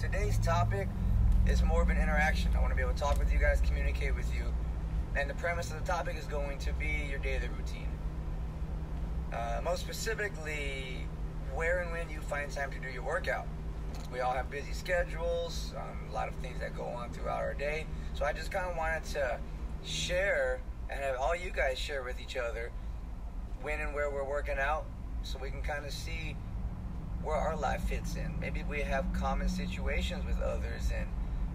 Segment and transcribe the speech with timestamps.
[0.00, 0.88] today's topic
[1.46, 2.50] is more of an interaction.
[2.56, 4.44] I want to be able to talk with you guys, communicate with you.
[5.14, 7.88] And the premise of the topic is going to be your daily routine.
[9.30, 11.06] Uh, most specifically,
[11.54, 13.46] where and when you find time to do your workout.
[14.10, 17.54] We all have busy schedules, um, a lot of things that go on throughout our
[17.54, 17.84] day.
[18.14, 19.38] So I just kind of wanted to
[19.84, 22.72] share and have all you guys share with each other
[23.60, 24.86] when and where we're working out
[25.22, 26.36] so we can kind of see
[27.22, 28.34] where our life fits in.
[28.40, 31.06] Maybe we have common situations with others and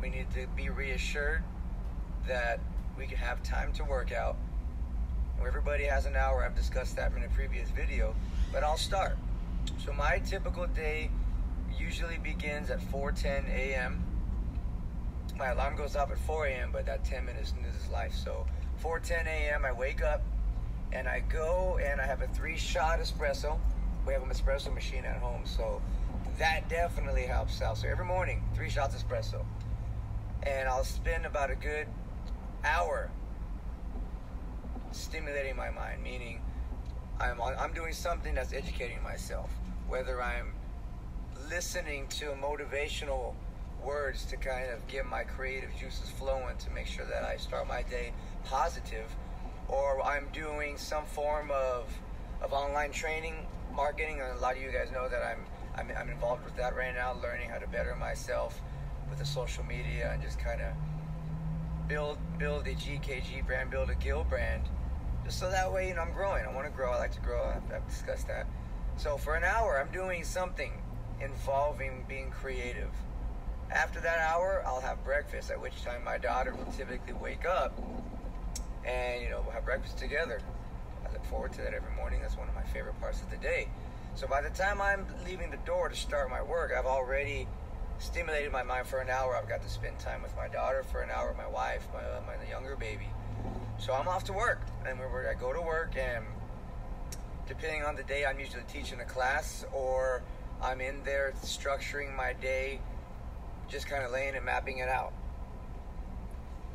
[0.00, 1.42] we need to be reassured
[2.26, 2.60] that
[2.98, 4.36] we can have time to work out.
[5.46, 8.14] Everybody has an hour, I've discussed that in a previous video,
[8.52, 9.16] but I'll start.
[9.84, 11.10] So my typical day
[11.78, 14.02] usually begins at 4:10 a.m.
[15.36, 18.14] My alarm goes off at 4 a.m., but that 10 minutes is life.
[18.14, 18.46] So
[18.82, 19.64] 4:10 a.m.
[19.64, 20.22] I wake up
[20.92, 23.58] and I go and I have a three-shot espresso.
[24.06, 25.82] We have an espresso machine at home, so
[26.38, 27.76] that definitely helps out.
[27.76, 29.44] So every morning, three shots espresso,
[30.44, 31.88] and I'll spend about a good
[32.64, 33.10] hour
[34.92, 36.40] stimulating my mind, meaning
[37.18, 39.50] I'm I'm doing something that's educating myself,
[39.88, 40.52] whether I'm
[41.50, 43.34] listening to motivational
[43.84, 47.66] words to kind of get my creative juices flowing to make sure that I start
[47.66, 48.12] my day
[48.44, 49.10] positive,
[49.68, 51.92] or I'm doing some form of
[52.40, 53.34] of online training,
[53.76, 55.44] marketing, and a lot of you guys know that I'm
[55.78, 58.58] I'm, I'm involved with that right now, learning how to better myself
[59.10, 60.72] with the social media and just kind of
[61.86, 64.62] build build a GKG brand, build a Gill brand,
[65.24, 66.44] just so that way you know I'm growing.
[66.46, 66.90] I want to grow.
[66.92, 67.44] I like to grow.
[67.44, 68.46] I've, I've discussed that.
[68.96, 70.72] So for an hour, I'm doing something
[71.20, 72.90] involving being creative.
[73.70, 77.76] After that hour, I'll have breakfast, at which time my daughter will typically wake up
[78.86, 80.40] and, you know, we'll have breakfast together.
[81.16, 82.20] Look forward to that every morning.
[82.20, 83.68] That's one of my favorite parts of the day.
[84.16, 87.48] So by the time I'm leaving the door to start my work, I've already
[87.98, 89.34] stimulated my mind for an hour.
[89.34, 92.20] I've got to spend time with my daughter for an hour, my wife, my, uh,
[92.26, 93.06] my younger baby.
[93.78, 94.60] So I'm off to work.
[94.86, 96.22] And I go to work, and
[97.48, 100.22] depending on the day, I'm usually teaching a class or
[100.60, 102.78] I'm in there structuring my day,
[103.68, 105.14] just kind of laying and mapping it out.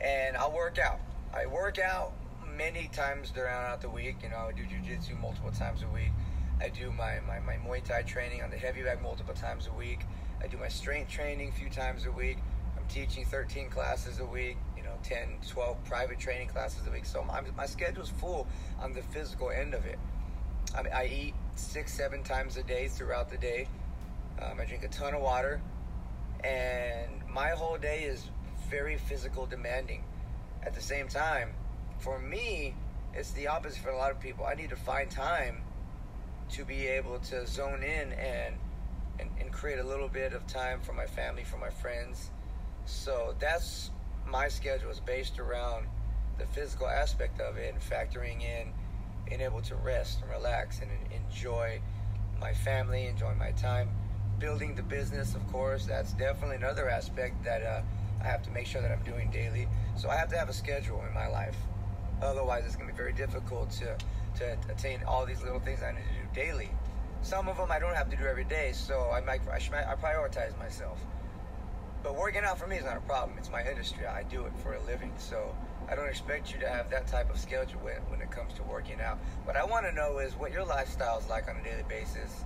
[0.00, 0.98] And I'll work out.
[1.32, 2.14] I work out
[2.56, 4.16] many times throughout the week.
[4.22, 6.12] You know, I do jujitsu multiple times a week.
[6.60, 9.72] I do my, my, my Muay Thai training on the heavy bag multiple times a
[9.72, 10.00] week.
[10.42, 12.38] I do my strength training a few times a week.
[12.76, 17.04] I'm teaching 13 classes a week, you know, 10, 12 private training classes a week.
[17.04, 18.46] So my, my schedule's full
[18.80, 19.98] on the physical end of it.
[20.76, 23.68] I, mean, I eat six, seven times a day throughout the day.
[24.40, 25.60] Um, I drink a ton of water,
[26.42, 28.28] and my whole day is
[28.68, 30.02] very physical demanding.
[30.62, 31.50] At the same time,
[31.98, 32.74] for me,
[33.14, 34.44] it's the opposite for a lot of people.
[34.44, 35.62] I need to find time
[36.50, 38.54] to be able to zone in and,
[39.18, 42.30] and, and create a little bit of time for my family, for my friends.
[42.86, 43.90] So that's
[44.26, 45.86] my schedule is based around
[46.38, 48.72] the physical aspect of it and factoring in
[49.24, 51.80] being able to rest and relax and enjoy
[52.40, 53.90] my family, enjoy my time.
[54.38, 57.80] Building the business, of course, that's definitely another aspect that uh,
[58.20, 59.68] I have to make sure that I'm doing daily.
[59.96, 61.56] So I have to have a schedule in my life.
[62.24, 63.96] Otherwise, it's going to be very difficult to,
[64.36, 66.70] to attain all these little things I need to do daily.
[67.22, 69.74] Some of them I don't have to do every day, so I might I, should,
[69.74, 70.98] I prioritize myself.
[72.02, 73.38] But working out for me is not a problem.
[73.38, 74.06] It's my industry.
[74.06, 75.10] I do it for a living.
[75.16, 75.54] So
[75.88, 78.62] I don't expect you to have that type of schedule when, when it comes to
[78.64, 79.18] working out.
[79.44, 82.44] What I want to know is what your lifestyle is like on a daily basis.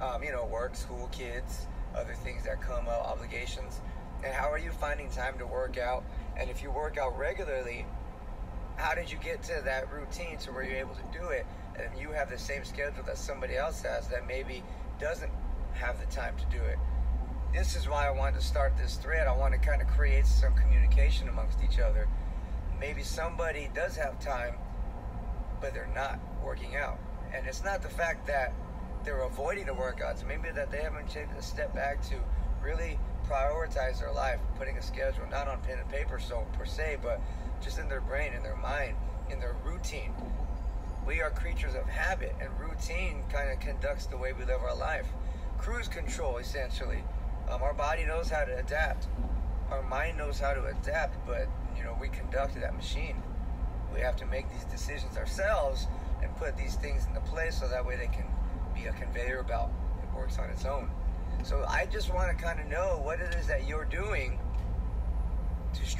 [0.00, 3.80] Um, you know, work, school, kids, other things that come up, obligations.
[4.24, 6.04] And how are you finding time to work out?
[6.36, 7.86] And if you work out regularly,
[8.80, 11.46] how did you get to that routine to where you're able to do it?
[11.78, 14.62] And you have the same schedule that somebody else has that maybe
[14.98, 15.32] doesn't
[15.74, 16.78] have the time to do it.
[17.52, 19.26] This is why I wanted to start this thread.
[19.26, 22.08] I want to kind of create some communication amongst each other
[22.80, 24.54] maybe somebody does have time,
[25.60, 26.98] but they're not working out.
[27.32, 28.54] And it's not the fact that
[29.04, 32.14] they're avoiding the workouts, maybe that they haven't taken a step back to
[32.62, 36.98] really prioritize their life, putting a schedule, not on pen and paper so per se,
[37.02, 37.20] but
[37.62, 38.96] just in their brain, in their mind,
[39.30, 40.12] in their routine.
[41.06, 44.76] We are creatures of habit, and routine kind of conducts the way we live our
[44.76, 45.06] life.
[45.58, 47.02] Cruise control, essentially.
[47.50, 49.08] Um, our body knows how to adapt.
[49.70, 53.22] Our mind knows how to adapt, but you know, we conduct that machine.
[53.92, 55.86] We have to make these decisions ourselves
[56.22, 58.26] and put these things into place so that way they can
[58.74, 59.70] be a conveyor belt.
[60.02, 60.90] It works on its own.
[61.42, 64.38] So I just want to kind of know what it is that you're doing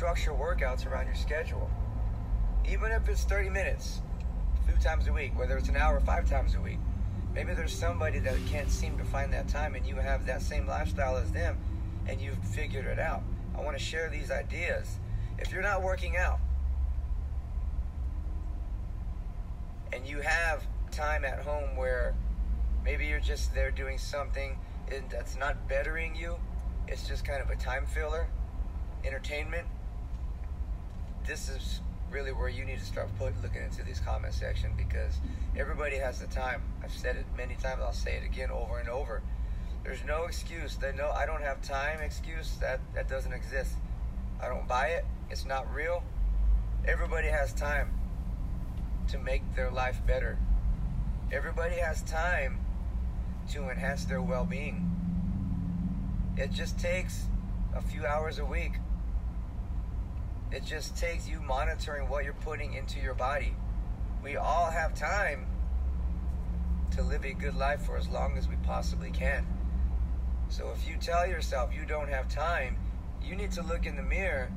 [0.00, 1.68] structure workouts around your schedule.
[2.66, 4.00] Even if it's 30 minutes,
[4.58, 6.78] a few times a week, whether it's an hour five times a week.
[7.34, 10.66] Maybe there's somebody that can't seem to find that time and you have that same
[10.66, 11.58] lifestyle as them
[12.06, 13.22] and you've figured it out.
[13.54, 14.96] I want to share these ideas.
[15.36, 16.38] If you're not working out
[19.92, 20.62] and you have
[20.92, 22.14] time at home where
[22.86, 24.56] maybe you're just there doing something
[25.10, 26.36] that's not bettering you,
[26.88, 28.28] it's just kind of a time filler,
[29.04, 29.66] entertainment,
[31.30, 31.80] this is
[32.10, 35.20] really where you need to start put, looking into these comment section because
[35.56, 36.60] everybody has the time.
[36.82, 37.82] I've said it many times.
[37.84, 39.22] I'll say it again over and over.
[39.84, 40.74] There's no excuse.
[40.78, 42.00] That no, I don't have time.
[42.00, 43.74] Excuse that that doesn't exist.
[44.42, 45.04] I don't buy it.
[45.30, 46.02] It's not real.
[46.84, 47.92] Everybody has time
[49.06, 50.36] to make their life better.
[51.30, 52.58] Everybody has time
[53.52, 54.90] to enhance their well-being.
[56.36, 57.26] It just takes
[57.72, 58.72] a few hours a week
[60.52, 63.54] it just takes you monitoring what you're putting into your body.
[64.22, 65.46] We all have time
[66.92, 69.46] to live a good life for as long as we possibly can.
[70.48, 72.76] So if you tell yourself you don't have time,
[73.22, 74.50] you need to look in the mirror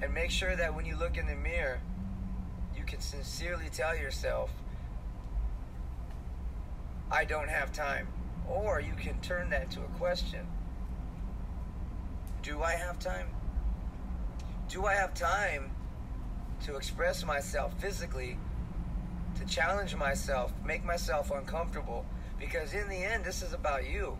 [0.00, 1.80] and make sure that when you look in the mirror,
[2.76, 4.50] you can sincerely tell yourself,
[7.10, 8.06] I don't have time.
[8.48, 10.46] Or you can turn that to a question
[12.42, 13.26] Do I have time?
[14.72, 15.70] Do I have time
[16.64, 18.38] to express myself physically,
[19.38, 22.06] to challenge myself, make myself uncomfortable?
[22.40, 24.16] Because in the end, this is about you.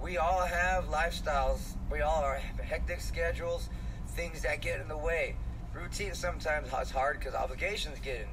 [0.00, 3.68] We all have lifestyles, we all have hectic schedules,
[4.10, 5.34] things that get in the way.
[5.74, 8.28] Routine sometimes is hard because obligations get in.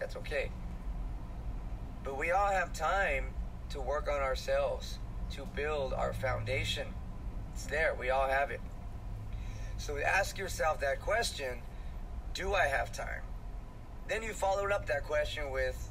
[0.00, 0.50] That's okay.
[2.02, 3.26] But we all have time
[3.70, 4.98] to work on ourselves,
[5.32, 6.88] to build our foundation.
[7.52, 8.60] It's there, we all have it.
[9.82, 11.58] So ask yourself that question
[12.34, 13.22] Do I have time?
[14.06, 15.90] Then you followed up that question with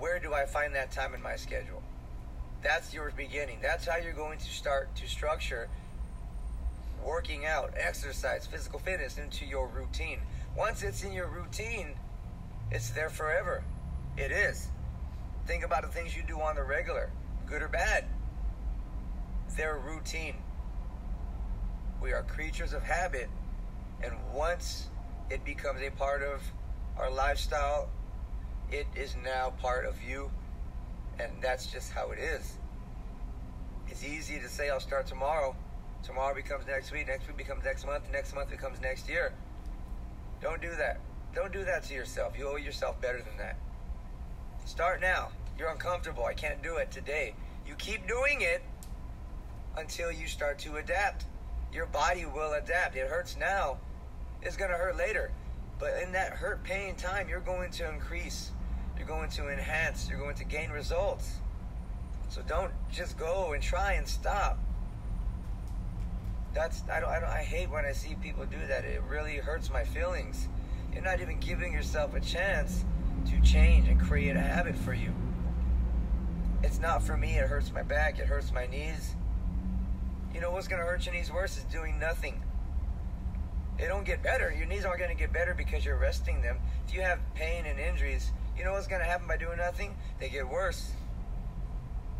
[0.00, 1.84] Where do I find that time in my schedule?
[2.64, 3.58] That's your beginning.
[3.62, 5.68] That's how you're going to start to structure
[7.04, 10.18] working out, exercise, physical fitness into your routine.
[10.56, 11.94] Once it's in your routine,
[12.72, 13.62] it's there forever.
[14.16, 14.66] It is.
[15.46, 17.08] Think about the things you do on the regular,
[17.46, 18.04] good or bad.
[19.56, 20.34] They're routine.
[22.00, 23.28] We are creatures of habit,
[24.02, 24.88] and once
[25.30, 26.42] it becomes a part of
[26.98, 27.88] our lifestyle,
[28.70, 30.30] it is now part of you,
[31.18, 32.58] and that's just how it is.
[33.88, 35.56] It's easy to say, I'll start tomorrow.
[36.02, 39.32] Tomorrow becomes next week, next week becomes next month, next month becomes next year.
[40.40, 41.00] Don't do that.
[41.34, 42.38] Don't do that to yourself.
[42.38, 43.56] You owe yourself better than that.
[44.64, 45.30] Start now.
[45.58, 46.24] You're uncomfortable.
[46.24, 47.34] I can't do it today.
[47.66, 48.62] You keep doing it
[49.76, 51.24] until you start to adapt
[51.72, 52.96] your body will adapt.
[52.96, 53.78] It hurts now,
[54.42, 55.32] it's going to hurt later.
[55.78, 58.50] But in that hurt, pain time, you're going to increase,
[58.96, 61.40] you're going to enhance, you're going to gain results.
[62.28, 64.58] So don't just go and try and stop.
[66.54, 68.84] That's I don't, I don't I hate when I see people do that.
[68.84, 70.48] It really hurts my feelings.
[70.92, 72.84] You're not even giving yourself a chance
[73.26, 75.12] to change and create a habit for you.
[76.62, 77.36] It's not for me.
[77.36, 78.18] It hurts my back.
[78.18, 79.14] It hurts my knees.
[80.36, 82.42] You know what's going to hurt your knees worse is doing nothing.
[83.78, 84.54] They don't get better.
[84.54, 86.58] Your knees aren't going to get better because you're resting them.
[86.86, 89.96] If you have pain and injuries, you know what's going to happen by doing nothing?
[90.20, 90.90] They get worse.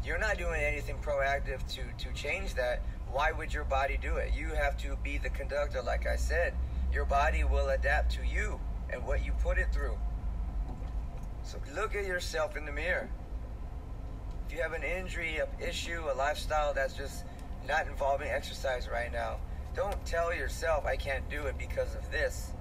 [0.03, 2.81] You're not doing anything proactive to, to change that.
[3.13, 4.33] Why would your body do it?
[4.35, 6.55] You have to be the conductor, like I said.
[6.95, 8.59] Your body will adapt to you
[8.89, 9.99] and what you put it through.
[11.43, 13.11] So look at yourself in the mirror.
[14.49, 17.25] If you have an injury, an issue, a lifestyle that's just
[17.67, 19.37] not involving exercise right now.
[19.75, 22.53] Don't tell yourself I can't do it because of this.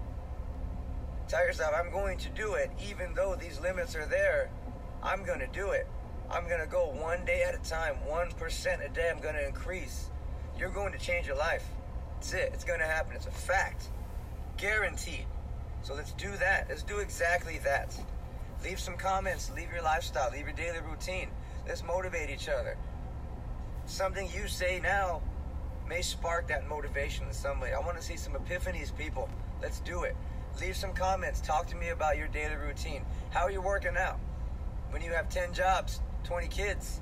[1.28, 4.50] Tell yourself I'm going to do it even though these limits are there.
[5.02, 5.88] I'm going to do it.
[6.30, 9.10] I'm going to go one day at a time, 1% a day.
[9.10, 10.10] I'm going to increase.
[10.58, 11.64] You're going to change your life.
[12.16, 12.52] That's it.
[12.54, 13.16] It's going to happen.
[13.16, 13.90] It's a fact.
[14.58, 15.26] Guaranteed.
[15.84, 16.66] So let's do that.
[16.68, 17.96] Let's do exactly that.
[18.64, 19.52] Leave some comments.
[19.56, 20.32] Leave your lifestyle.
[20.32, 21.30] Leave your daily routine.
[21.68, 22.78] Let's motivate each other
[23.86, 25.22] something you say now
[25.88, 27.74] may spark that motivation in some way.
[27.74, 29.30] I want to see some epiphanies, people.
[29.62, 30.16] Let's do it.
[30.60, 31.42] Leave some comments.
[31.42, 33.04] Talk to me about your daily routine.
[33.30, 34.20] How are you working out?
[34.90, 37.02] When you have 10 jobs, 20 kids.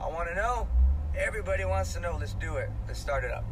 [0.00, 0.68] I want to know.
[1.16, 2.16] Everybody wants to know.
[2.18, 2.70] Let's do it.
[2.86, 3.44] Let's start it up.